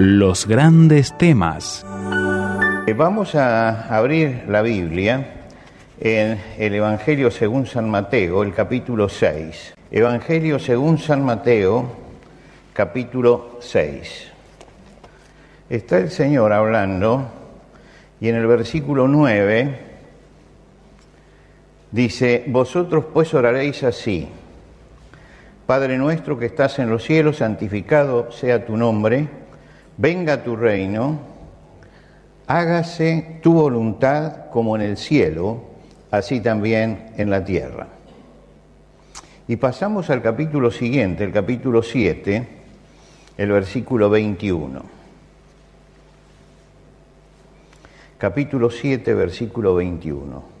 [0.00, 1.84] Los grandes temas.
[2.96, 5.48] Vamos a abrir la Biblia
[5.98, 9.74] en el Evangelio según San Mateo, el capítulo 6.
[9.90, 11.90] Evangelio según San Mateo,
[12.72, 14.28] capítulo 6.
[15.68, 17.32] Está el Señor hablando
[18.20, 19.80] y en el versículo 9
[21.90, 24.28] dice, vosotros pues oraréis así,
[25.66, 29.47] Padre nuestro que estás en los cielos, santificado sea tu nombre,
[29.98, 31.18] venga tu reino,
[32.46, 35.64] hágase tu voluntad como en el cielo,
[36.10, 37.88] así también en la tierra.
[39.48, 42.48] Y pasamos al capítulo siguiente, el capítulo 7,
[43.36, 44.82] el versículo 21.
[48.18, 50.58] Capítulo 7, versículo 21.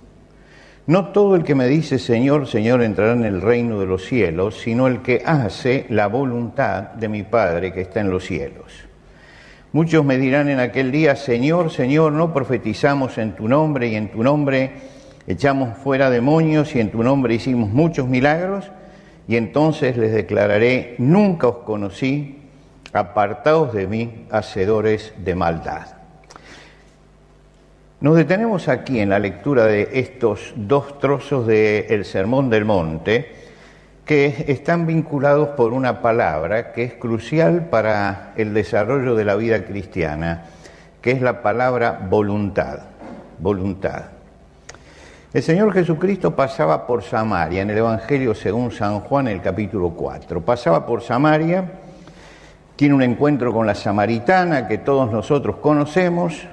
[0.86, 4.58] No todo el que me dice Señor, Señor entrará en el reino de los cielos,
[4.58, 8.87] sino el que hace la voluntad de mi Padre que está en los cielos.
[9.70, 14.08] Muchos me dirán en aquel día, Señor, Señor, no profetizamos en tu nombre y en
[14.08, 14.72] tu nombre
[15.26, 18.70] echamos fuera demonios y en tu nombre hicimos muchos milagros,
[19.28, 22.38] y entonces les declararé, nunca os conocí,
[22.94, 25.86] apartaos de mí, hacedores de maldad.
[28.00, 33.32] Nos detenemos aquí en la lectura de estos dos trozos del Sermón del Monte,
[34.08, 39.66] que están vinculados por una palabra que es crucial para el desarrollo de la vida
[39.66, 40.44] cristiana,
[41.02, 42.78] que es la palabra voluntad.
[43.38, 44.04] Voluntad.
[45.34, 50.40] El Señor Jesucristo pasaba por Samaria, en el Evangelio según San Juan, el capítulo 4.
[50.40, 51.70] Pasaba por Samaria,
[52.76, 56.46] tiene un encuentro con la samaritana que todos nosotros conocemos.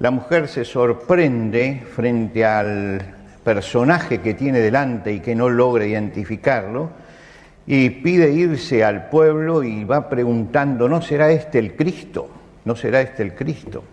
[0.00, 6.90] La mujer se sorprende frente al personaje que tiene delante y que no logra identificarlo,
[7.66, 12.28] y pide irse al pueblo y va preguntando, ¿no será este el Cristo?
[12.64, 13.84] ¿No será este el Cristo?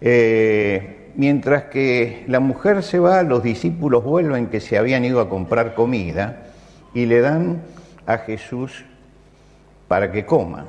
[0.00, 5.28] Eh, mientras que la mujer se va, los discípulos vuelven que se habían ido a
[5.28, 6.44] comprar comida
[6.94, 7.62] y le dan
[8.06, 8.84] a Jesús
[9.86, 10.66] para que coma.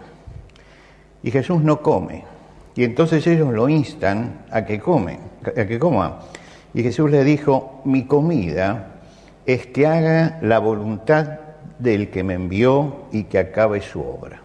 [1.24, 2.24] Y Jesús no come.
[2.76, 6.20] Y entonces ellos lo instan a que a que coma.
[6.74, 8.88] Y Jesús le dijo, mi comida
[9.46, 11.40] es que haga la voluntad
[11.80, 14.42] del que me envió y que acabe su obra.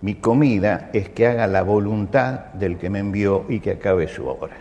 [0.00, 4.26] Mi comida es que haga la voluntad del que me envió y que acabe su
[4.26, 4.56] obra.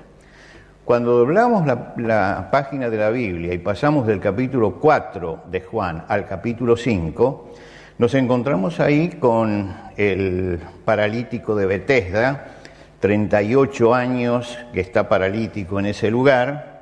[0.83, 6.25] Cuando doblamos la, página de la Biblia y pasamos del capítulo 4 de Juan al
[6.25, 7.51] capítulo 5,
[7.97, 12.56] nos encontramos ahí con el paralítico de Bethesda,
[12.99, 16.77] 38 años que está paralítico en ese lugar,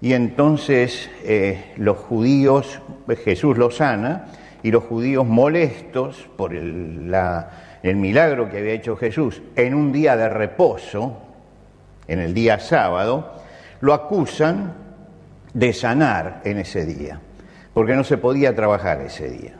[0.00, 2.80] y entonces eh, los judíos,
[3.24, 4.26] Jesús lo sana,
[4.62, 7.12] y los judíos molestos por el,
[7.82, 11.18] el milagro que había hecho Jesús en un día de reposo,
[12.06, 13.34] en el día sábado,
[13.80, 14.74] lo acusan
[15.52, 17.20] de sanar en ese día,
[17.74, 19.54] porque no se podía trabajar ese día.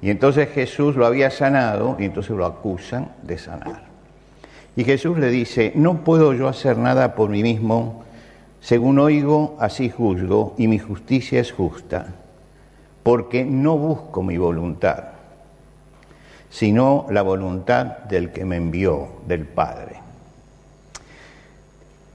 [0.00, 3.83] Y entonces Jesús lo había sanado y entonces lo acusan de sanar.
[4.76, 8.04] Y Jesús le dice, no puedo yo hacer nada por mí mismo,
[8.60, 12.14] según oigo, así juzgo, y mi justicia es justa,
[13.02, 15.04] porque no busco mi voluntad,
[16.50, 19.96] sino la voluntad del que me envió, del Padre.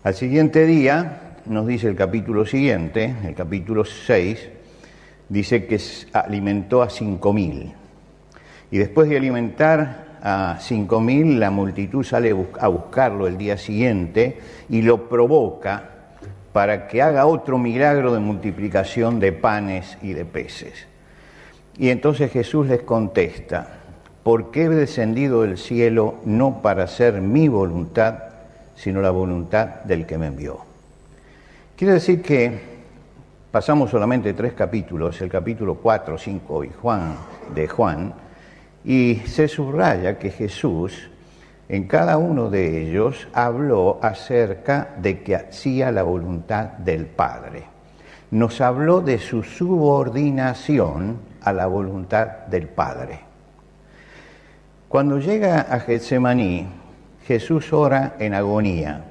[0.03, 4.49] Al siguiente día, nos dice el capítulo siguiente, el capítulo 6,
[5.29, 5.79] dice que
[6.13, 7.73] alimentó a cinco mil.
[8.71, 14.39] Y después de alimentar a cinco mil, la multitud sale a buscarlo el día siguiente
[14.69, 15.89] y lo provoca
[16.51, 20.87] para que haga otro milagro de multiplicación de panes y de peces.
[21.77, 23.79] Y entonces Jesús les contesta,
[24.23, 28.29] ¿por qué he descendido del cielo no para hacer mi voluntad,
[28.79, 30.59] sino la voluntad del que me envió.
[31.75, 32.59] Quiere decir que
[33.51, 37.15] pasamos solamente tres capítulos, el capítulo 4, 5 y Juan
[37.53, 38.13] de Juan,
[38.83, 41.09] y se subraya que Jesús
[41.69, 47.65] en cada uno de ellos habló acerca de que hacía la voluntad del Padre.
[48.31, 53.19] Nos habló de su subordinación a la voluntad del Padre.
[54.87, 56.67] Cuando llega a Getsemaní,
[57.27, 59.05] Jesús ora en agonía.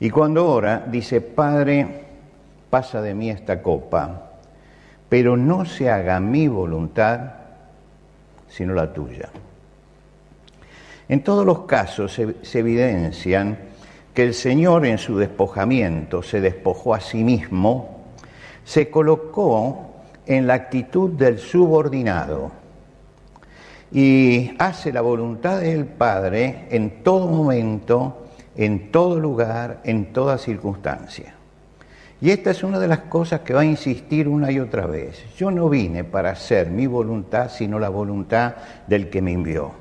[0.00, 2.06] Y cuando ora, dice, Padre,
[2.70, 4.30] pasa de mí esta copa,
[5.10, 7.39] pero no se haga mi voluntad,
[8.50, 9.30] sino la tuya.
[11.08, 13.58] En todos los casos se, se evidencian
[14.12, 18.04] que el Señor en su despojamiento se despojó a sí mismo,
[18.64, 19.90] se colocó
[20.26, 22.52] en la actitud del subordinado
[23.92, 28.26] y hace la voluntad del Padre en todo momento,
[28.56, 31.39] en todo lugar, en toda circunstancia.
[32.22, 35.24] Y esta es una de las cosas que va a insistir una y otra vez.
[35.36, 38.56] Yo no vine para hacer mi voluntad, sino la voluntad
[38.86, 39.72] del que me envió.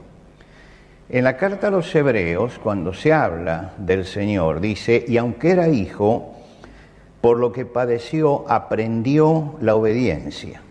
[1.09, 5.67] En la carta a los hebreos, cuando se habla del Señor, dice, y aunque era
[5.67, 6.35] hijo,
[7.19, 10.61] por lo que padeció, aprendió la obediencia.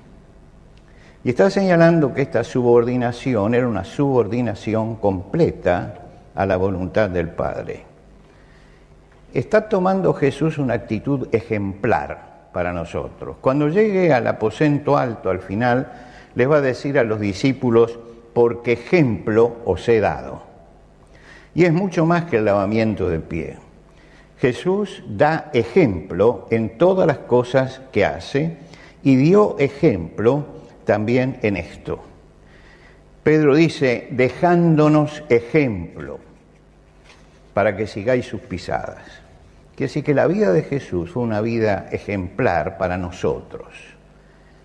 [1.25, 5.94] Y está señalando que esta subordinación era una subordinación completa
[6.35, 7.88] a la voluntad del Padre.
[9.34, 13.36] Está tomando Jesús una actitud ejemplar para nosotros.
[13.40, 15.92] Cuando llegue al aposento alto al final,
[16.34, 17.98] les va a decir a los discípulos,
[18.32, 20.42] porque ejemplo os he dado.
[21.54, 23.56] Y es mucho más que el lavamiento de pie.
[24.38, 28.56] Jesús da ejemplo en todas las cosas que hace
[29.02, 30.46] y dio ejemplo
[30.84, 32.00] también en esto.
[33.24, 36.19] Pedro dice, dejándonos ejemplo
[37.52, 39.18] para que sigáis sus pisadas.
[39.78, 43.69] Quiere decir que la vida de Jesús fue una vida ejemplar para nosotros.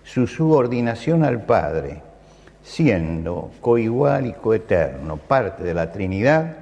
[0.02, 2.02] Su subordinación al Padre,
[2.64, 6.56] siendo coigual y coeterno, parte de la Trinidad,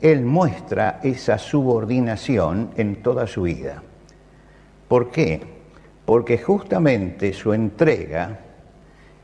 [0.00, 3.82] Él muestra esa subordinación en toda su vida.
[4.86, 5.42] ¿Por qué?
[6.04, 8.38] Porque justamente su entrega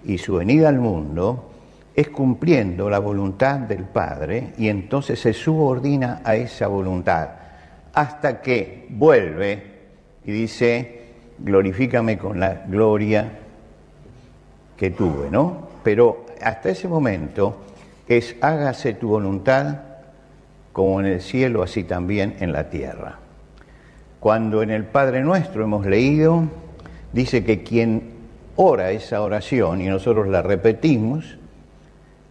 [0.05, 1.53] y su venida al mundo
[1.95, 7.46] es cumpliendo la voluntad del Padre y entonces se subordina a esa voluntad
[7.97, 9.63] hasta que vuelve
[10.27, 11.01] y dice,
[11.39, 13.39] glorifícame con la gloria
[14.77, 15.69] que tuve, ¿no?
[15.83, 17.63] Pero hasta ese momento
[18.07, 19.79] es hágase tu voluntad
[20.75, 23.19] como en el cielo, así también en la tierra.
[24.21, 26.45] Cuando en el Padre nuestro hemos leído,
[27.15, 28.11] dice que quien
[28.57, 31.39] ora esa oración y nosotros la repetimos,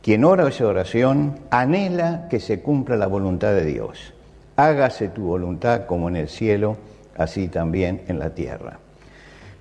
[0.03, 4.14] quien ora esa oración anhela que se cumpla la voluntad de Dios.
[4.57, 6.77] Hágase tu voluntad como en el cielo,
[7.17, 8.79] así también en la tierra.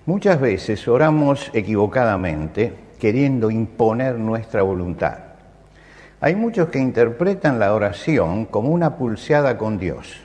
[0.07, 5.19] Muchas veces oramos equivocadamente queriendo imponer nuestra voluntad.
[6.21, 10.21] Hay muchos que interpretan la oración como una pulseada con Dios.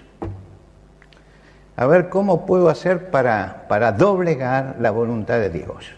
[1.75, 5.93] A ver cómo puedo hacer para, para doblegar la voluntad de Dios.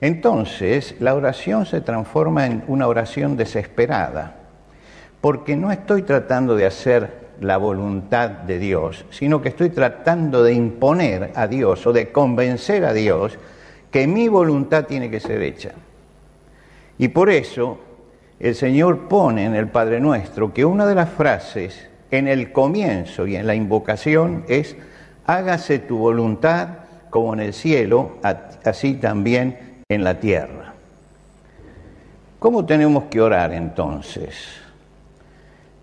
[0.00, 4.34] Entonces la oración se transforma en una oración desesperada,
[5.26, 10.52] porque no estoy tratando de hacer la voluntad de Dios, sino que estoy tratando de
[10.52, 13.36] imponer a Dios o de convencer a Dios
[13.90, 15.72] que mi voluntad tiene que ser hecha.
[16.96, 17.76] Y por eso
[18.38, 23.26] el Señor pone en el Padre Nuestro que una de las frases en el comienzo
[23.26, 24.76] y en la invocación es,
[25.26, 26.68] hágase tu voluntad
[27.10, 28.18] como en el cielo,
[28.62, 30.74] así también en la tierra.
[32.38, 34.65] ¿Cómo tenemos que orar entonces?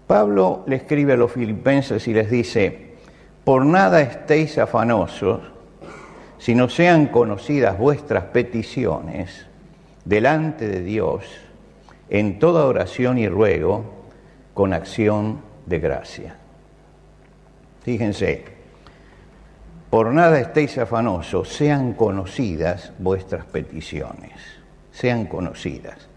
[0.08, 2.94] Pablo le escribe a los filipenses y les dice,
[3.44, 5.42] por nada estéis afanosos,
[6.38, 9.46] si no sean conocidas vuestras peticiones
[10.06, 11.26] delante de Dios
[12.10, 13.86] en toda oración y ruego
[14.54, 16.36] con acción de gracia.
[17.82, 18.46] Fíjense,
[19.90, 24.34] por nada estéis afanosos, sean conocidas vuestras peticiones,
[24.92, 26.08] sean conocidas.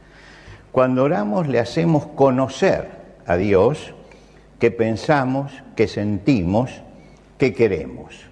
[0.73, 3.95] Cuando oramos le hacemos conocer a Dios
[4.59, 6.83] que pensamos, que sentimos,
[7.38, 8.26] que queremos.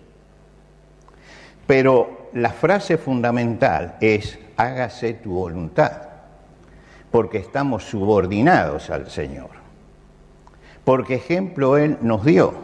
[1.66, 6.02] Pero la frase fundamental es, hágase tu voluntad,
[7.10, 9.50] porque estamos subordinados al Señor.
[10.84, 12.54] Porque ejemplo Él nos dio.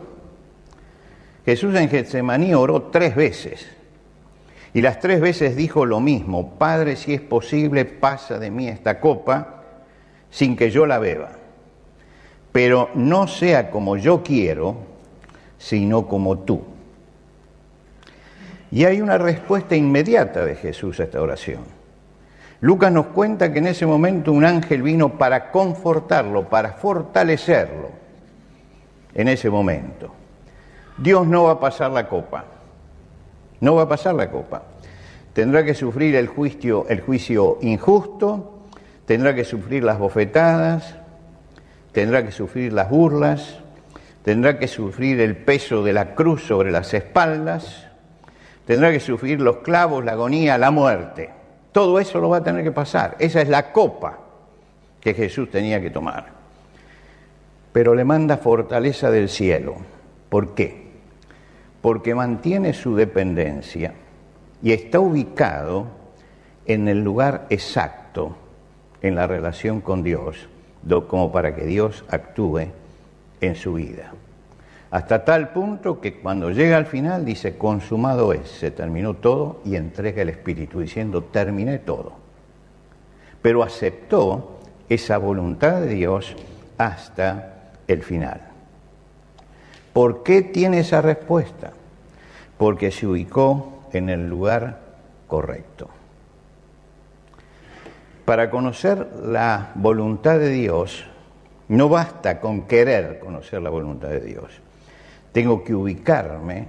[1.44, 3.66] Jesús en Getsemaní oró tres veces
[4.72, 9.00] y las tres veces dijo lo mismo, Padre, si es posible, pasa de mí esta
[9.00, 9.64] copa
[10.30, 11.32] sin que yo la beba,
[12.52, 14.76] pero no sea como yo quiero,
[15.58, 16.62] sino como tú.
[18.70, 21.60] Y hay una respuesta inmediata de Jesús a esta oración.
[22.60, 27.88] Lucas nos cuenta que en ese momento un ángel vino para confortarlo, para fortalecerlo
[29.14, 30.12] en ese momento.
[30.98, 32.44] Dios no va a pasar la copa.
[33.60, 34.62] No va a pasar la copa.
[35.32, 38.66] Tendrá que sufrir el juicio, el juicio injusto,
[39.06, 40.96] tendrá que sufrir las bofetadas,
[41.92, 43.58] tendrá que sufrir las burlas,
[44.22, 47.86] tendrá que sufrir el peso de la cruz sobre las espaldas,
[48.66, 51.30] tendrá que sufrir los clavos, la agonía, la muerte.
[51.72, 53.16] Todo eso lo va a tener que pasar.
[53.18, 54.18] Esa es la copa
[55.00, 56.26] que Jesús tenía que tomar.
[57.72, 59.76] Pero le manda fortaleza del cielo.
[60.28, 60.90] ¿Por qué?
[61.80, 63.94] Porque mantiene su dependencia
[64.62, 65.86] y está ubicado
[66.66, 68.36] en el lugar exacto
[69.02, 70.48] en la relación con Dios,
[71.06, 72.68] como para que Dios actúe
[73.40, 74.12] en su vida.
[74.90, 79.76] Hasta tal punto que cuando llega al final dice, consumado es, se terminó todo y
[79.76, 82.12] entrega el Espíritu, diciendo, terminé todo.
[83.40, 84.58] Pero aceptó
[84.88, 86.34] esa voluntad de Dios
[86.76, 88.40] hasta el final.
[89.92, 91.72] ¿Por qué tiene esa respuesta?
[92.58, 94.80] Porque se ubicó en el lugar
[95.28, 95.88] correcto.
[98.30, 101.04] Para conocer la voluntad de Dios,
[101.66, 104.52] no basta con querer conocer la voluntad de Dios.
[105.32, 106.68] Tengo que ubicarme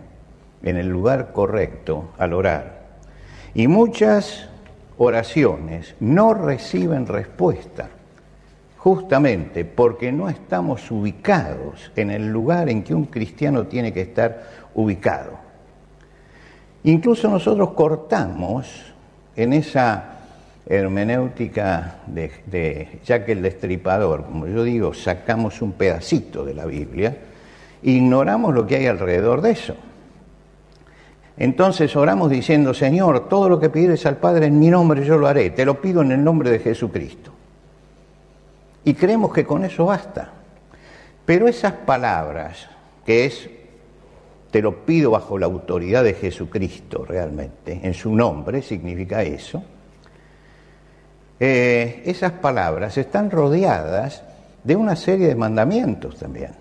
[0.63, 2.81] en el lugar correcto al orar.
[3.53, 4.49] Y muchas
[4.97, 7.89] oraciones no reciben respuesta,
[8.77, 14.47] justamente porque no estamos ubicados en el lugar en que un cristiano tiene que estar
[14.73, 15.33] ubicado.
[16.85, 18.95] Incluso nosotros cortamos
[19.35, 20.20] en esa
[20.67, 27.17] hermenéutica de, de Jack el Destripador, como yo digo, sacamos un pedacito de la Biblia,
[27.83, 29.75] ignoramos lo que hay alrededor de eso.
[31.37, 35.27] Entonces oramos diciendo, Señor, todo lo que pides al Padre en mi nombre yo lo
[35.27, 37.31] haré, te lo pido en el nombre de Jesucristo.
[38.83, 40.31] Y creemos que con eso basta.
[41.25, 42.67] Pero esas palabras,
[43.05, 43.49] que es,
[44.51, 49.63] te lo pido bajo la autoridad de Jesucristo realmente, en su nombre significa eso,
[51.43, 54.23] eh, esas palabras están rodeadas
[54.63, 56.51] de una serie de mandamientos también.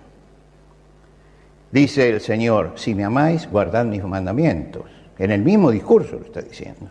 [1.70, 4.84] Dice el Señor, si me amáis, guardad mis mandamientos.
[5.18, 6.88] En el mismo discurso lo está diciendo.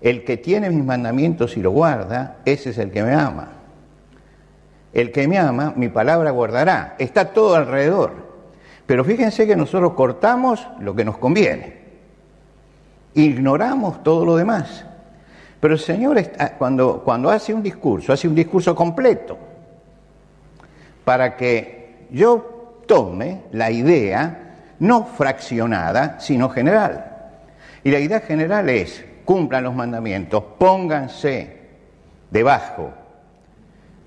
[0.00, 3.52] El que tiene mis mandamientos y lo guarda, ese es el que me ama.
[4.92, 6.96] El que me ama, mi palabra guardará.
[6.98, 8.14] Está todo alrededor.
[8.86, 11.82] Pero fíjense que nosotros cortamos lo que nos conviene.
[13.14, 14.86] Ignoramos todo lo demás.
[15.60, 16.20] Pero el Señor
[16.58, 19.36] cuando, cuando hace un discurso, hace un discurso completo
[21.04, 27.06] para que yo tome la idea no fraccionada, sino general.
[27.84, 31.58] Y la idea general es, cumplan los mandamientos, pónganse
[32.30, 32.92] debajo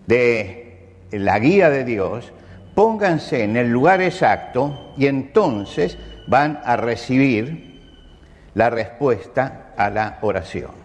[0.08, 2.34] de la guía de Dios,
[2.76, 7.82] pónganse en el lugar exacto y entonces van a recibir
[8.56, 10.83] la respuesta a la oración.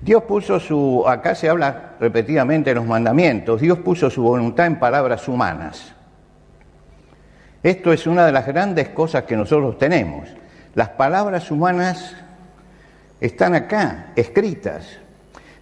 [0.00, 4.78] Dios puso su, acá se habla repetidamente de los mandamientos, Dios puso su voluntad en
[4.78, 5.94] palabras humanas.
[7.62, 10.28] Esto es una de las grandes cosas que nosotros tenemos.
[10.74, 12.14] Las palabras humanas
[13.20, 14.98] están acá, escritas.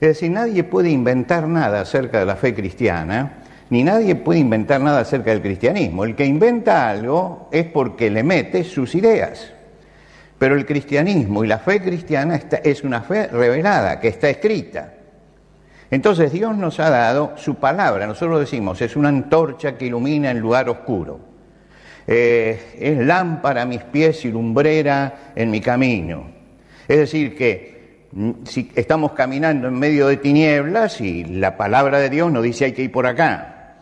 [0.01, 3.39] Es decir, nadie puede inventar nada acerca de la fe cristiana,
[3.71, 6.05] ni nadie puede inventar nada acerca del cristianismo.
[6.05, 9.54] El que inventa algo es porque le mete sus ideas.
[10.45, 14.93] Pero el cristianismo y la fe cristiana es una fe revelada, que está escrita.
[15.91, 20.41] Entonces Dios nos ha dado su palabra, nosotros decimos, es una antorcha que ilumina el
[20.41, 21.19] lugar oscuro.
[22.07, 26.27] Eh, es lámpara a mis pies y lumbrera en mi camino.
[26.87, 32.11] Es decir, que mm, si estamos caminando en medio de tinieblas y la palabra de
[32.11, 33.79] Dios nos dice hay que ir por acá,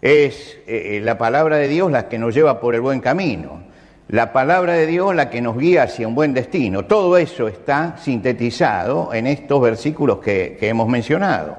[0.00, 3.70] es eh, la palabra de Dios la que nos lleva por el buen camino
[4.08, 6.84] la palabra de Dios la que nos guía hacia un buen destino.
[6.84, 11.56] Todo eso está sintetizado en estos versículos que, hemos mencionado.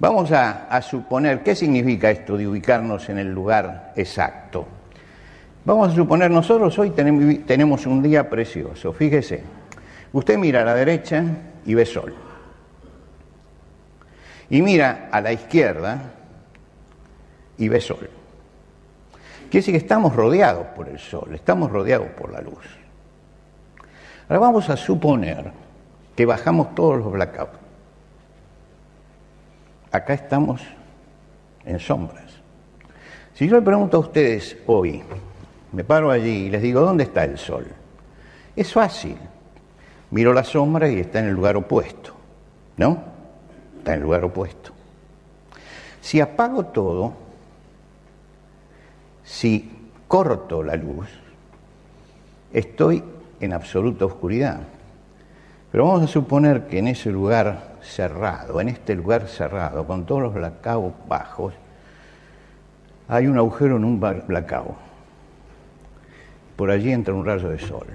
[0.00, 4.66] Vamos a, a, suponer, ¿qué significa esto de ubicarnos en el lugar exacto?
[5.64, 9.42] Vamos a suponer, nosotros hoy tenemos un día precioso, fíjese,
[10.12, 11.22] usted mira a la derecha
[11.66, 12.14] y ve sol,
[14.48, 16.12] y mira a la izquierda
[17.58, 18.08] y ve sol.
[19.50, 22.64] Quiere decir que estamos rodeados por el sol, estamos rodeados por la luz.
[24.28, 25.50] Ahora vamos a suponer
[26.14, 27.58] que bajamos todos los blackouts.
[29.90, 30.60] Acá estamos
[31.64, 32.30] en sombras.
[33.32, 35.02] Si yo le pregunto a ustedes hoy,
[35.72, 37.66] me paro allí y les digo, ¿dónde está el sol?
[38.54, 39.16] Es fácil.
[40.10, 42.12] Miro la sombra y está en el lugar opuesto.
[42.76, 43.02] ¿No?
[43.78, 44.72] Está en el lugar opuesto.
[46.02, 47.27] Si apago todo,
[49.28, 49.70] si
[50.08, 51.06] corto la luz,
[52.50, 53.04] estoy
[53.40, 54.60] en absoluta oscuridad.
[55.70, 60.22] Pero vamos a suponer que en ese lugar cerrado, en este lugar cerrado, con todos
[60.22, 61.52] los blacaos bajos,
[63.06, 64.76] hay un agujero en un blacao.
[66.56, 67.86] Por allí entra un rayo de sol.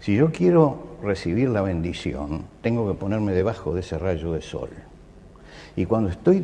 [0.00, 4.70] Si yo quiero recibir la bendición, tengo que ponerme debajo de ese rayo de sol.
[5.76, 6.42] Y cuando estoy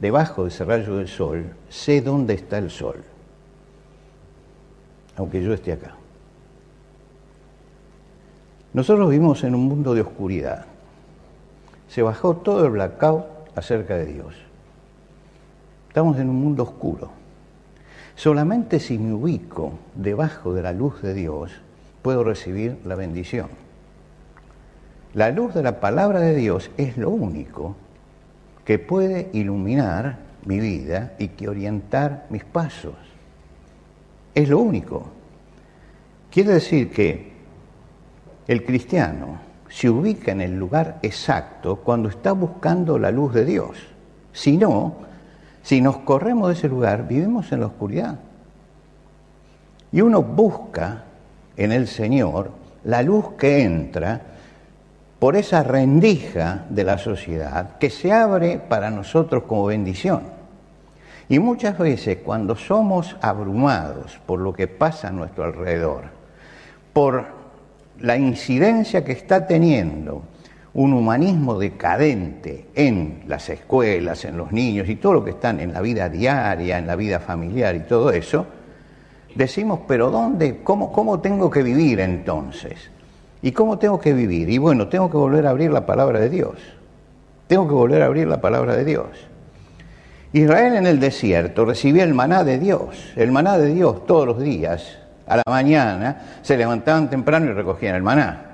[0.00, 3.02] debajo de ese rayo del sol, sé dónde está el sol,
[5.16, 5.94] aunque yo esté acá.
[8.72, 10.66] Nosotros vivimos en un mundo de oscuridad.
[11.88, 13.24] Se bajó todo el blackout
[13.56, 14.34] acerca de Dios.
[15.88, 17.10] Estamos en un mundo oscuro.
[18.14, 21.52] Solamente si me ubico debajo de la luz de Dios,
[22.02, 23.48] puedo recibir la bendición.
[25.14, 27.74] La luz de la palabra de Dios es lo único
[28.68, 32.96] que puede iluminar mi vida y que orientar mis pasos.
[34.34, 35.06] Es lo único.
[36.30, 37.32] Quiere decir que
[38.46, 43.78] el cristiano se ubica en el lugar exacto cuando está buscando la luz de Dios.
[44.34, 44.96] Si no,
[45.62, 48.18] si nos corremos de ese lugar, vivimos en la oscuridad.
[49.92, 51.04] Y uno busca
[51.56, 52.50] en el Señor
[52.84, 54.20] la luz que entra
[55.18, 60.22] por esa rendija de la sociedad que se abre para nosotros como bendición.
[61.28, 66.04] Y muchas veces cuando somos abrumados por lo que pasa a nuestro alrededor,
[66.92, 67.26] por
[68.00, 70.22] la incidencia que está teniendo
[70.74, 75.72] un humanismo decadente en las escuelas, en los niños y todo lo que están en
[75.72, 78.46] la vida diaria, en la vida familiar y todo eso,
[79.34, 80.60] decimos, pero ¿dónde?
[80.62, 82.90] ¿Cómo, cómo tengo que vivir entonces?
[83.42, 84.48] ¿Y cómo tengo que vivir?
[84.50, 86.56] Y bueno, tengo que volver a abrir la palabra de Dios.
[87.46, 89.06] Tengo que volver a abrir la palabra de Dios.
[90.32, 94.40] Israel en el desierto recibía el maná de Dios, el maná de Dios todos los
[94.40, 94.98] días.
[95.26, 98.44] A la mañana se levantaban temprano y recogían el maná.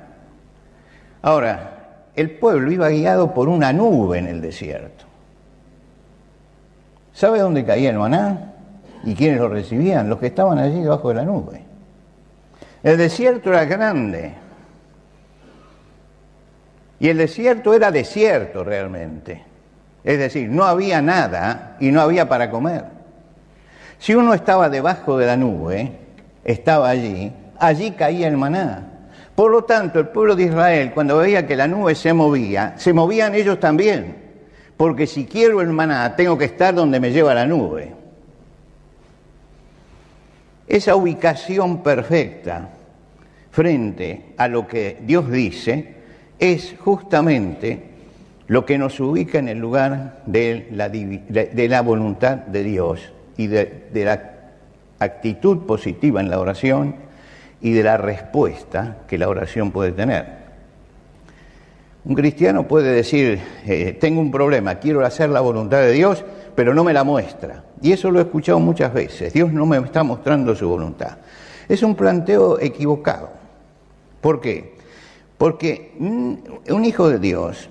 [1.23, 1.75] Ahora,
[2.15, 5.05] el pueblo iba guiado por una nube en el desierto.
[7.13, 8.53] ¿Sabe dónde caía el maná?
[9.05, 10.09] ¿Y quiénes lo recibían?
[10.09, 11.63] Los que estaban allí debajo de la nube.
[12.83, 14.35] El desierto era grande,
[17.01, 19.43] y el desierto era desierto realmente.
[20.03, 22.85] Es decir, no había nada y no había para comer.
[23.99, 25.93] Si uno estaba debajo de la nube,
[26.45, 28.91] estaba allí, allí caía el maná.
[29.35, 32.93] Por lo tanto, el pueblo de Israel, cuando veía que la nube se movía, se
[32.93, 34.17] movían ellos también.
[34.77, 37.93] Porque si quiero el maná, tengo que estar donde me lleva la nube.
[40.67, 42.69] Esa ubicación perfecta
[43.51, 45.95] frente a lo que Dios dice
[46.39, 47.95] es justamente
[48.47, 54.31] lo que nos ubica en el lugar de la, voluntad de Dios y de, la
[54.99, 56.97] actitud positiva en la oración
[57.61, 60.45] y de la respuesta que la oración puede tener.
[62.05, 66.23] Un cristiano puede decir, eh, tengo un problema, quiero hacer la voluntad de Dios,
[66.55, 67.65] pero no me la muestra.
[67.81, 71.17] Y eso lo he escuchado muchas veces, Dios no me está mostrando su voluntad.
[71.67, 73.31] Es un planteo equivocado.
[74.21, 74.74] ¿Por qué?
[75.39, 77.69] Porque un hijo de Dios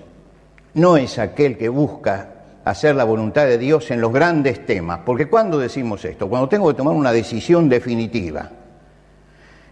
[0.74, 2.30] no es aquel que busca
[2.64, 5.00] hacer la voluntad de Dios en los grandes temas.
[5.04, 6.28] Porque cuando decimos esto?
[6.28, 8.50] Cuando tengo que tomar una decisión definitiva.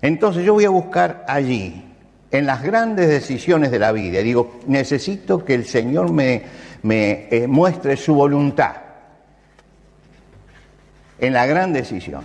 [0.00, 1.88] Entonces yo voy a buscar allí,
[2.30, 4.20] en las grandes decisiones de la vida.
[4.20, 6.42] Digo, necesito que el Señor me,
[6.82, 8.74] me eh, muestre su voluntad
[11.18, 12.24] en la gran decisión.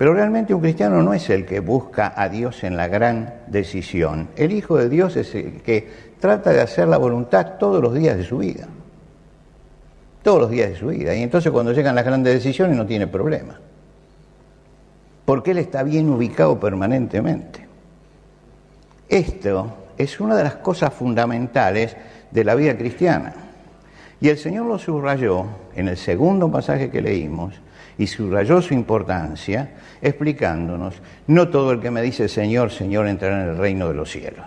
[0.00, 4.30] Pero realmente un cristiano no es el que busca a Dios en la gran decisión.
[4.34, 5.86] El Hijo de Dios es el que
[6.18, 8.66] trata de hacer la voluntad todos los días de su vida.
[10.22, 11.14] Todos los días de su vida.
[11.14, 13.60] Y entonces cuando llegan las grandes decisiones no tiene problema.
[15.26, 17.66] Porque Él está bien ubicado permanentemente.
[19.06, 21.94] Esto es una de las cosas fundamentales
[22.30, 23.34] de la vida cristiana.
[24.18, 25.44] Y el Señor lo subrayó
[25.76, 27.60] en el segundo pasaje que leímos
[28.00, 30.94] y subrayó su importancia explicándonos,
[31.26, 34.46] no todo el que me dice Señor, Señor entrará en el reino de los cielos.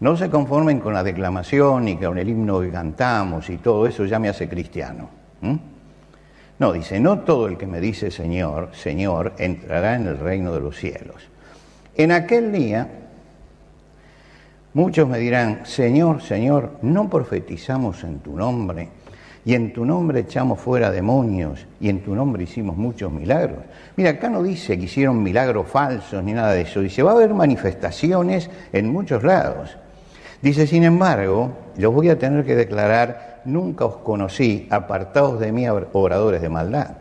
[0.00, 4.04] No se conformen con la declamación y con el himno que cantamos y todo eso
[4.04, 5.08] ya me hace cristiano.
[6.58, 10.60] No, dice, no todo el que me dice Señor, Señor, entrará en el reino de
[10.60, 11.26] los cielos.
[11.96, 12.86] En aquel día,
[14.74, 18.90] muchos me dirán, Señor, Señor, ¿no profetizamos en tu nombre?
[19.48, 23.60] Y en tu nombre echamos fuera demonios y en tu nombre hicimos muchos milagros.
[23.96, 27.14] Mira, acá no dice que hicieron milagros falsos ni nada de eso, dice, va a
[27.14, 29.74] haber manifestaciones en muchos lados.
[30.42, 35.66] Dice, sin embargo, los voy a tener que declarar, nunca os conocí, apartados de mí,
[35.66, 36.98] oradores de maldad.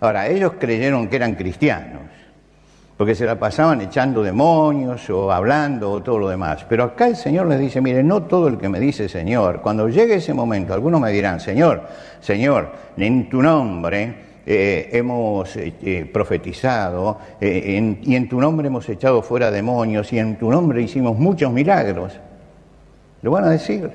[0.00, 1.95] Ahora, ellos creyeron que eran cristianos,
[2.96, 6.64] porque se la pasaban echando demonios o hablando o todo lo demás.
[6.68, 9.88] Pero acá el Señor les dice, mire, no todo el que me dice Señor, cuando
[9.88, 11.82] llegue ese momento, algunos me dirán, Señor,
[12.20, 14.14] Señor, en tu nombre
[14.46, 20.38] eh, hemos eh, eh, profetizado y en tu nombre hemos echado fuera demonios y en
[20.38, 22.18] tu nombre hicimos muchos milagros.
[23.22, 23.90] Lo van a decir.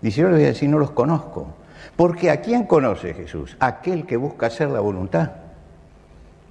[0.00, 1.48] Dice, yo les voy a decir, no los conozco.
[1.96, 3.56] Porque ¿a quién conoce Jesús?
[3.58, 5.30] Aquel que busca hacer la voluntad.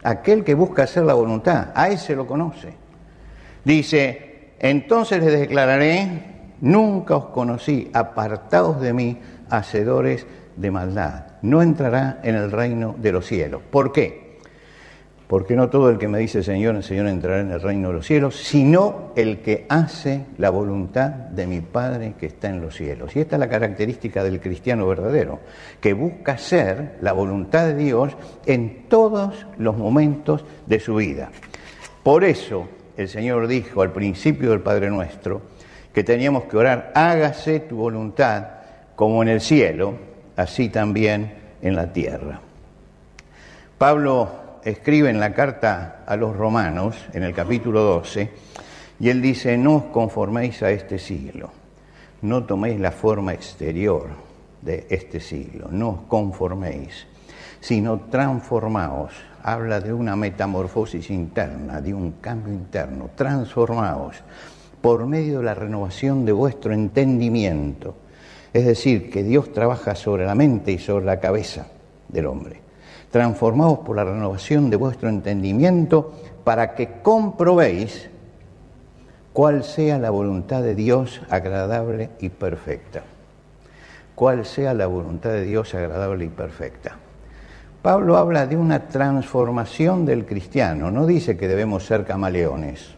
[0.07, 2.73] Aquel que busca hacer la voluntad, a ese lo conoce.
[3.65, 11.25] Dice, entonces les declararé, nunca os conocí, apartados de mí, hacedores de maldad.
[11.41, 13.61] No entrará en el reino de los cielos.
[13.69, 14.26] ¿Por qué?
[15.27, 18.07] Porque no todo el que me dice Señor, Señor entrará en el reino de los
[18.07, 23.13] cielos, sino el que hace la voluntad de mi Padre que está en los cielos.
[23.13, 25.39] Y esta es la característica del cristiano verdadero,
[25.81, 31.29] que busca hacer la voluntad de Dios en todos los momentos de su vida.
[32.03, 35.41] Por eso el Señor dijo al principio del Padre Nuestro
[35.93, 38.45] que teníamos que orar, hágase tu voluntad
[38.95, 39.95] como en el cielo,
[40.37, 42.39] así también en la tierra.
[43.77, 48.29] Pablo escribe en la carta a los romanos, en el capítulo 12,
[48.99, 51.51] y él dice, no os conforméis a este siglo,
[52.23, 54.09] no toméis la forma exterior
[54.61, 57.07] de este siglo, no os conforméis,
[57.61, 59.13] sino transformaos.
[59.41, 64.17] Habla de una metamorfosis interna, de un cambio interno, transformaos
[64.81, 67.95] por medio de la renovación de vuestro entendimiento.
[68.51, 71.67] Es decir, que Dios trabaja sobre la mente y sobre la cabeza
[72.09, 72.66] del hombre
[73.11, 78.09] transformados por la renovación de vuestro entendimiento, para que comprobéis
[79.33, 83.03] cuál sea la voluntad de Dios agradable y perfecta.
[84.15, 86.97] Cuál sea la voluntad de Dios agradable y perfecta.
[87.81, 92.95] Pablo habla de una transformación del cristiano, no dice que debemos ser camaleones,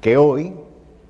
[0.00, 0.54] que hoy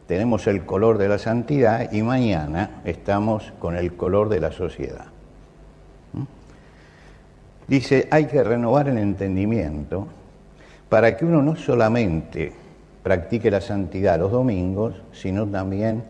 [0.07, 5.07] tenemos el color de la santidad y mañana estamos con el color de la sociedad.
[7.69, 10.07] Dice, hay que renovar el entendimiento
[10.89, 12.53] para que uno no solamente
[13.03, 16.05] practique la santidad los domingos, sino también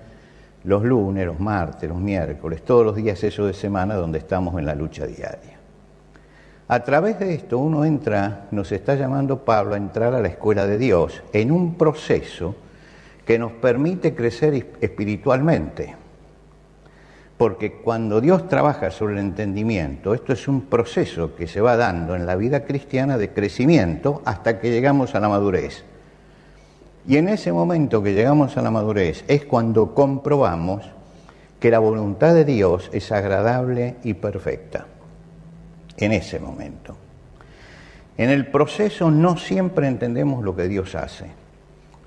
[0.64, 4.66] los lunes, los martes, los miércoles, todos los días esos de semana donde estamos en
[4.66, 5.56] la lucha diaria.
[6.68, 10.66] A través de esto uno entra, nos está llamando Pablo a entrar a la escuela
[10.66, 12.56] de Dios en un proceso
[13.24, 15.94] que nos permite crecer espiritualmente.
[17.36, 22.14] Porque cuando Dios trabaja sobre el entendimiento, esto es un proceso que se va dando
[22.16, 25.84] en la vida cristiana de crecimiento hasta que llegamos a la madurez.
[27.06, 30.84] Y en ese momento que llegamos a la madurez es cuando comprobamos
[31.60, 34.86] que la voluntad de Dios es agradable y perfecta.
[35.98, 36.96] En ese momento.
[38.18, 41.26] En el proceso no siempre entendemos lo que Dios hace.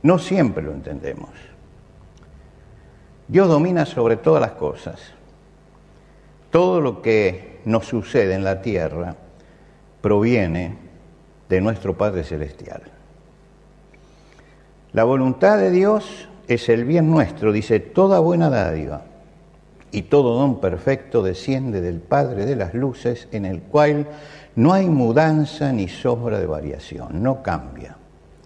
[0.02, 1.30] No siempre lo entendemos.
[3.28, 5.00] Dios domina sobre todas las cosas.
[6.52, 9.16] Todo lo que nos sucede en la tierra
[10.02, 10.76] proviene
[11.48, 12.82] de nuestro Padre Celestial.
[14.94, 19.04] La voluntad de Dios es el bien nuestro, dice, toda buena dádiva
[19.92, 24.08] y todo don perfecto desciende del Padre de las Luces, en el cual
[24.56, 27.98] no hay mudanza ni sobra de variación, no cambia.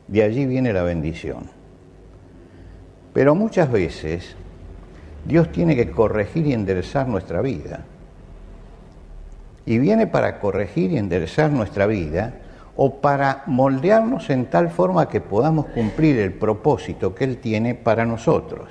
[0.08, 1.50] De allí viene la bendición.
[3.13, 4.36] Pero muchas veces
[5.26, 7.86] Dios tiene que corregir y enderezar nuestra vida
[9.65, 12.34] y viene para corregir y enderezar nuestra vida
[12.76, 18.06] o para moldearnos en tal forma que podamos cumplir el propósito que Él tiene para
[18.06, 18.69] nosotros.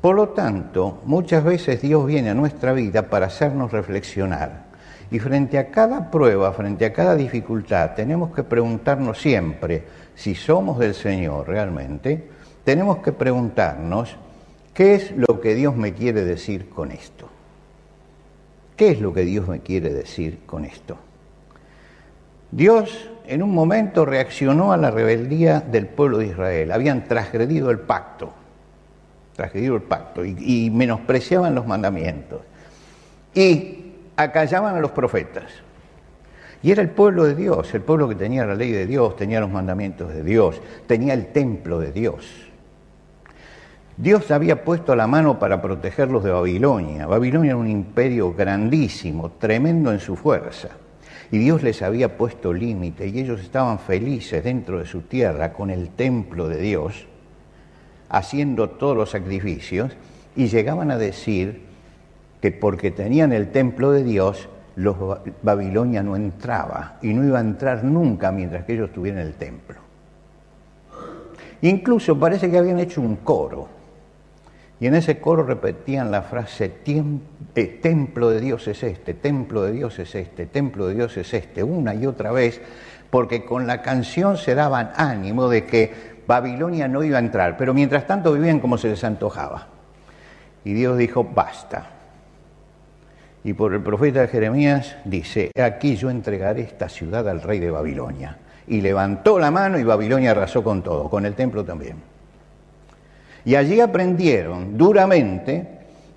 [0.00, 4.68] Por lo tanto, muchas veces Dios viene a nuestra vida para hacernos reflexionar.
[5.10, 10.78] Y frente a cada prueba, frente a cada dificultad, tenemos que preguntarnos siempre si somos
[10.78, 12.28] del Señor realmente,
[12.62, 14.16] tenemos que preguntarnos
[14.74, 17.37] qué es lo que Dios me quiere decir con esto.
[18.78, 20.96] ¿Qué es lo que Dios me quiere decir con esto?
[22.52, 26.70] Dios en un momento reaccionó a la rebeldía del pueblo de Israel.
[26.70, 28.32] Habían transgredido el pacto,
[29.34, 32.42] transgredido el pacto y, menospreciaban los mandamientos.
[33.34, 35.50] Y acallaban a los profetas.
[36.62, 39.40] Y era el pueblo de Dios, el pueblo que tenía la ley de Dios, tenía
[39.40, 42.47] los mandamientos de Dios, tenía el templo de Dios.
[43.98, 47.08] Dios había puesto la mano para protegerlos de Babilonia.
[47.08, 50.68] Babilonia era un imperio grandísimo, tremendo en su fuerza.
[51.32, 55.70] Y Dios les había puesto límite y ellos estaban felices dentro de su tierra con
[55.70, 57.08] el templo de Dios,
[58.08, 59.90] haciendo todos los sacrificios,
[60.36, 61.62] y llegaban a decir
[62.40, 64.96] que porque tenían el templo de Dios, los
[65.42, 69.76] Babilonia no entraba y no iba a entrar nunca mientras que ellos tuvieran el templo.
[71.62, 73.77] Incluso parece que habían hecho un coro.
[74.80, 79.72] Y en ese coro repetían la frase, eh, templo de Dios es este, templo de
[79.72, 82.60] Dios es este, templo de Dios es este, una y otra vez,
[83.10, 87.74] porque con la canción se daban ánimo de que Babilonia no iba a entrar, pero
[87.74, 89.66] mientras tanto vivían como se les antojaba.
[90.64, 91.86] Y Dios dijo, basta.
[93.42, 98.36] Y por el profeta Jeremías dice, aquí yo entregaré esta ciudad al rey de Babilonia.
[98.66, 101.96] Y levantó la mano y Babilonia arrasó con todo, con el templo también.
[103.48, 105.66] Y allí aprendieron duramente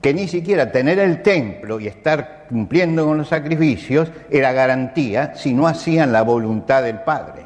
[0.02, 5.54] que ni siquiera tener el templo y estar cumpliendo con los sacrificios era garantía si
[5.54, 7.46] no hacían la voluntad del Padre,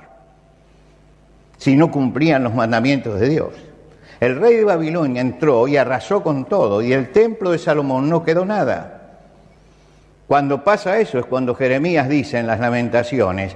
[1.58, 3.50] si no cumplían los mandamientos de Dios.
[4.20, 8.24] El rey de Babilonia entró y arrasó con todo y el templo de Salomón no
[8.24, 9.20] quedó nada.
[10.26, 13.56] Cuando pasa eso es cuando Jeremías dice en las lamentaciones,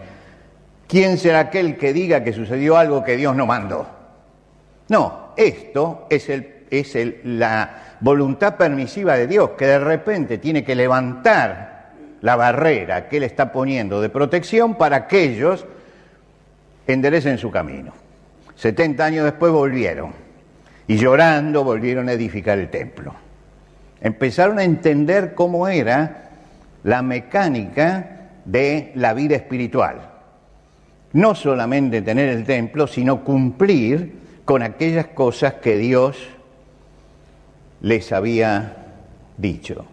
[0.88, 3.88] ¿quién será aquel que diga que sucedió algo que Dios no mandó?
[4.90, 6.30] No, esto es,
[7.24, 13.24] la voluntad permisiva de Dios, que de repente tiene que levantar la barrera que Él
[13.24, 15.66] está poniendo de protección para que ellos
[16.86, 17.94] enderecen su camino.
[18.56, 20.12] 70 años después volvieron
[20.86, 23.16] y llorando volvieron a edificar el templo.
[24.02, 26.32] Empezaron a entender cómo era
[26.84, 30.02] la mecánica de la vida espiritual.
[31.14, 34.20] No solamente tener el templo, sino cumplir
[34.50, 36.18] con aquellas cosas que Dios
[37.82, 38.78] les había
[39.38, 39.86] dicho.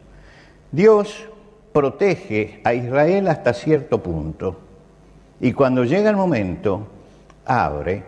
[0.73, 1.29] Dios
[1.75, 4.59] protege a Israel hasta cierto punto
[5.40, 6.88] y cuando llega el momento
[7.45, 8.03] abre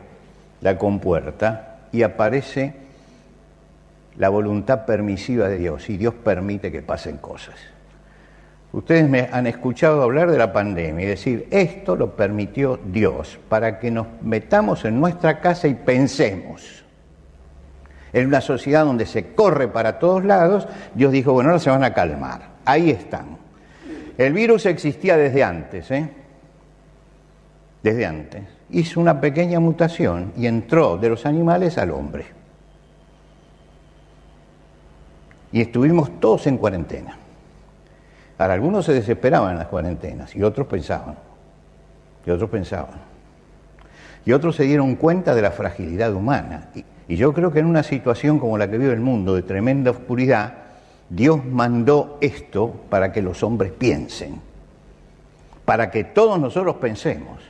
[0.62, 2.72] la compuerta y aparece
[4.16, 7.56] la voluntad permisiva de Dios y Dios permite que pasen cosas.
[8.72, 13.78] Ustedes me han escuchado hablar de la pandemia y decir, esto lo permitió Dios para
[13.78, 16.84] que nos metamos en nuestra casa y pensemos.
[18.12, 21.84] En una sociedad donde se corre para todos lados, Dios dijo, bueno, ahora se van
[21.84, 22.42] a calmar.
[22.64, 23.38] Ahí están.
[24.18, 26.10] El virus existía desde antes, ¿eh?
[27.82, 28.42] Desde antes.
[28.70, 32.26] Hizo una pequeña mutación y entró de los animales al hombre.
[35.52, 37.16] Y estuvimos todos en cuarentena.
[38.38, 41.16] Ahora, algunos se desesperaban en las cuarentenas y otros pensaban,
[42.24, 43.08] y otros pensaban.
[44.24, 46.68] Y otros se dieron cuenta de la fragilidad humana.
[46.74, 49.42] Y, y yo creo que en una situación como la que vive el mundo, de
[49.42, 50.54] tremenda oscuridad,
[51.08, 54.40] Dios mandó esto para que los hombres piensen,
[55.64, 57.40] para que todos nosotros pensemos.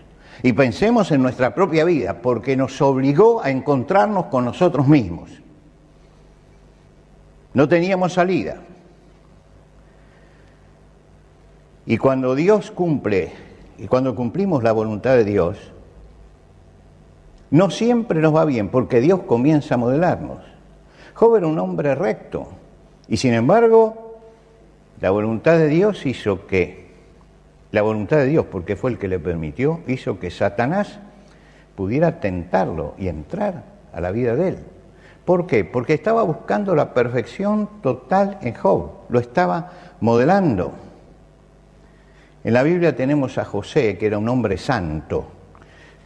[0.42, 5.30] Y pensemos en nuestra propia vida, porque nos obligó a encontrarnos con nosotros mismos.
[7.54, 8.58] No teníamos salida.
[11.88, 13.32] Y cuando Dios cumple,
[13.78, 15.56] y cuando cumplimos la voluntad de Dios,
[17.50, 20.44] no siempre nos va bien, porque Dios comienza a modelarnos.
[21.14, 22.46] Job era un hombre recto,
[23.08, 24.18] y sin embargo,
[25.00, 26.88] la voluntad de Dios hizo que,
[27.72, 30.98] la voluntad de Dios, porque fue el que le permitió, hizo que Satanás
[31.74, 34.58] pudiera tentarlo y entrar a la vida de él.
[35.24, 35.64] ¿Por qué?
[35.64, 39.70] Porque estaba buscando la perfección total en Job, lo estaba
[40.00, 40.87] modelando.
[42.48, 45.26] En la Biblia tenemos a José, que era un hombre santo.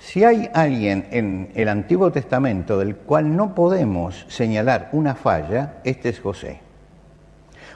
[0.00, 6.08] Si hay alguien en el Antiguo Testamento del cual no podemos señalar una falla, este
[6.08, 6.58] es José.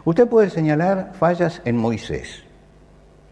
[0.05, 2.43] Usted puede señalar fallas en Moisés.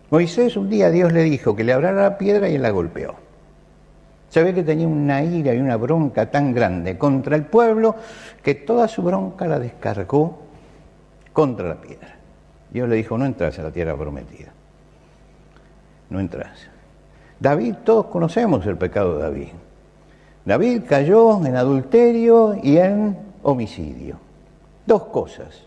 [0.09, 3.17] Moisés un día Dios le dijo que le abriera la piedra y él la golpeó.
[4.29, 7.97] Se ve que tenía una ira y una bronca tan grande contra el pueblo
[8.41, 10.45] que toda su bronca la descargó
[11.33, 12.19] contra la piedra.
[12.71, 14.53] Dios le dijo, no entras a la tierra prometida
[16.11, 16.69] no entras.
[17.41, 19.49] David, todos conocemos el pecado de David.
[20.45, 24.19] David cayó en adulterio y en homicidio.
[24.87, 25.63] Dos cosas.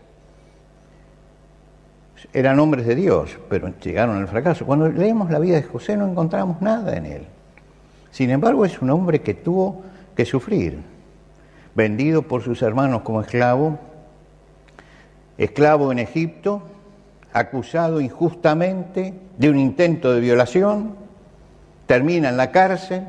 [2.32, 4.66] Eran hombres de Dios, pero llegaron al fracaso.
[4.66, 7.26] Cuando leemos la vida de José no encontramos nada en él.
[8.10, 9.82] Sin embargo, es un hombre que tuvo
[10.16, 10.78] que sufrir.
[11.74, 13.78] Vendido por sus hermanos como esclavo,
[15.36, 16.62] esclavo en Egipto,
[17.38, 20.96] acusado injustamente de un intento de violación,
[21.86, 23.04] termina en la cárcel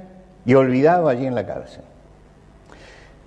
[0.46, 1.84] y olvidado allí en la cárcel.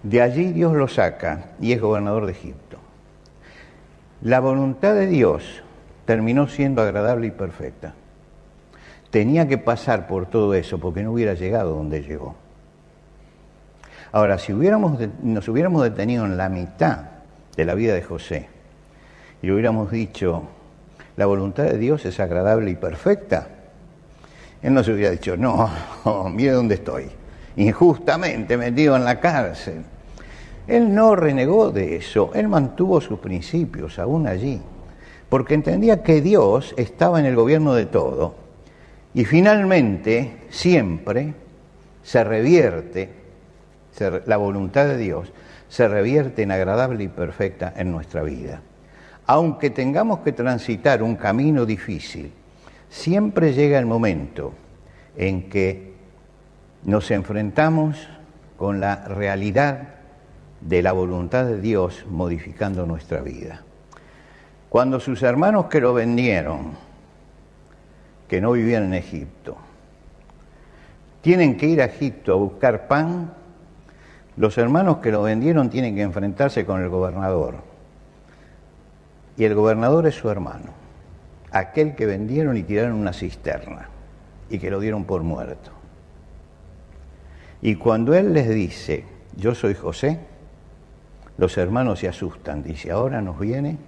[0.02, 2.78] De allí Dios lo saca y es gobernador de Egipto.
[4.22, 5.62] La voluntad de Dios
[6.04, 7.94] terminó siendo agradable y perfecta.
[9.10, 12.34] Tenía que pasar por todo eso porque no hubiera llegado donde llegó.
[14.10, 17.06] Ahora, si hubiéramos, nos hubiéramos detenido en la mitad
[17.56, 18.48] de la vida de José
[19.42, 20.44] y hubiéramos dicho,
[21.16, 23.48] la voluntad de Dios es agradable y perfecta,
[24.62, 25.68] él no se hubiera dicho, no,
[26.32, 27.10] mire dónde estoy.
[27.56, 29.82] injustamente metido en la cárcel.
[30.66, 34.60] Él no renegó de eso, él mantuvo sus principios aún allí,
[35.28, 38.36] porque entendía que Dios estaba en el gobierno de todo
[39.12, 41.34] y finalmente siempre
[42.02, 43.10] se revierte,
[44.26, 45.32] la voluntad de Dios
[45.68, 48.62] se revierte en agradable y perfecta en nuestra vida.
[49.26, 52.32] Aunque tengamos que transitar un camino difícil,
[52.88, 54.52] siempre llega el momento
[55.16, 55.92] en que
[56.84, 58.08] nos enfrentamos
[58.56, 59.88] con la realidad
[60.60, 63.62] de la voluntad de Dios modificando nuestra vida.
[64.68, 66.72] Cuando sus hermanos que lo vendieron,
[68.28, 69.56] que no vivían en Egipto,
[71.20, 73.32] tienen que ir a Egipto a buscar pan,
[74.36, 77.71] los hermanos que lo vendieron tienen que enfrentarse con el gobernador.
[79.36, 80.72] Y el gobernador es su hermano,
[81.50, 83.88] aquel que vendieron y tiraron una cisterna
[84.50, 85.70] y que lo dieron por muerto.
[87.62, 89.04] Y cuando él les dice,
[89.36, 90.18] yo soy José,
[91.38, 93.78] los hermanos se asustan, dice, ahora nos viene.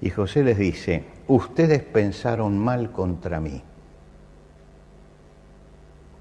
[0.00, 3.62] Y José les dice, ustedes pensaron mal contra mí,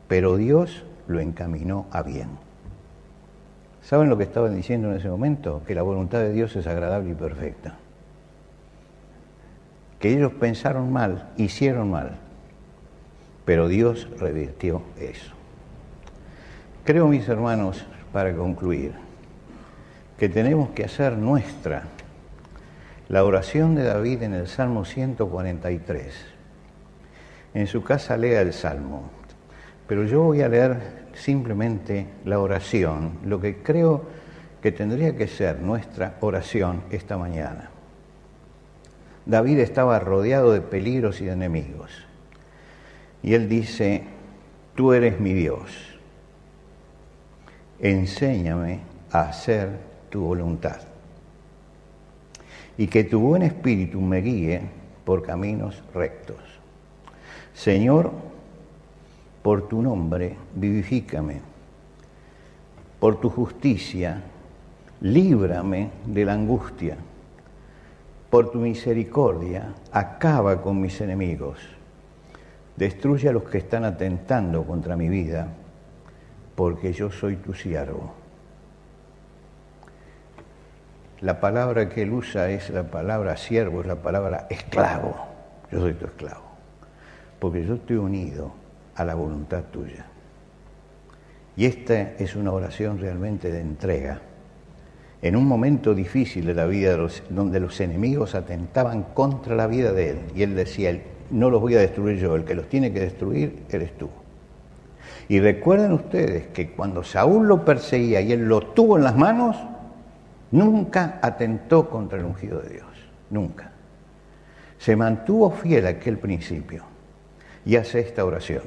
[0.08, 2.30] pero Dios lo encaminó a bien.
[3.82, 5.64] ¿Saben lo que estaban diciendo en ese momento?
[5.66, 7.78] Que la voluntad de Dios es agradable y perfecta.
[10.00, 12.18] Que ellos pensaron mal, hicieron mal,
[13.46, 15.34] pero Dios revirtió eso.
[16.86, 18.94] Creo, mis hermanos, para concluir,
[20.18, 21.84] que tenemos que hacer nuestra
[23.10, 26.14] la oración de David en el Salmo 143.
[27.56, 29.10] En su casa lea el Salmo,
[29.88, 34.04] pero yo voy a leer simplemente la oración, lo que creo
[34.62, 37.72] que tendría que ser nuestra oración esta mañana.
[39.30, 41.92] David estaba rodeado de peligros y de enemigos.
[43.22, 44.02] Y él dice,
[44.74, 45.70] tú eres mi Dios,
[47.80, 48.80] enséñame
[49.12, 49.70] a hacer
[50.10, 50.82] tu voluntad.
[52.76, 54.62] Y que tu buen espíritu me guíe
[55.06, 56.42] por caminos rectos.
[57.54, 58.12] Señor,
[59.44, 61.42] por tu nombre, vivifícame.
[63.00, 64.24] Por tu justicia,
[65.02, 66.98] líbrame de la angustia.
[68.30, 71.58] Por tu misericordia, acaba con mis enemigos.
[72.76, 75.48] Destruye a los que están atentando contra mi vida,
[76.56, 78.14] porque yo soy tu siervo.
[81.22, 85.16] La palabra que él usa es la palabra siervo, es la palabra esclavo.
[85.72, 86.44] Yo soy tu esclavo.
[87.40, 88.54] Porque yo estoy unido
[88.96, 90.06] a la voluntad tuya.
[91.58, 94.22] Y esta es una oración realmente de entrega.
[95.22, 96.98] En un momento difícil de la vida,
[97.30, 100.98] donde los enemigos atentaban contra la vida de él, y él decía,
[101.30, 104.10] no los voy a destruir yo, el que los tiene que destruir eres tú.
[105.28, 109.58] Y recuerden ustedes que cuando Saúl lo perseguía y él lo tuvo en las manos,
[110.52, 112.88] Nunca atentó contra el ungido de Dios,
[113.30, 113.72] nunca.
[114.80, 116.84] Se mantuvo fiel a aquel principio
[117.66, 118.64] y hace esta oración.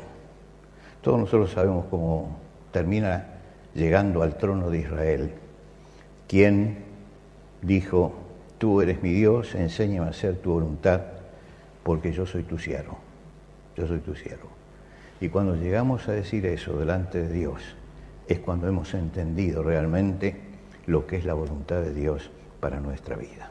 [1.01, 2.37] Todos nosotros sabemos cómo
[2.71, 3.27] termina
[3.75, 5.33] llegando al trono de Israel,
[6.33, 6.79] quien
[7.61, 8.15] dijo,
[8.57, 11.03] tú eres mi Dios, enséñame a hacer tu voluntad,
[11.83, 12.97] porque yo soy tu siervo,
[13.77, 14.49] yo soy tu siervo.
[15.21, 17.61] Y cuando llegamos a decir eso delante de Dios,
[18.29, 20.41] es cuando hemos entendido realmente
[20.87, 23.51] lo que es la voluntad de Dios para nuestra vida.